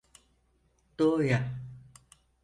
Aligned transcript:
Doğuya. 0.99 1.51